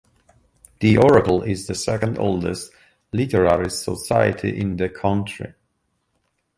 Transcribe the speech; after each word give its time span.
The 0.79 0.97
Oracle 0.97 1.43
is 1.43 1.67
the 1.67 1.75
second-oldest 1.75 2.71
literary 3.13 3.69
society 3.69 4.59
in 4.59 4.77
the 4.77 4.89
country. 4.89 5.53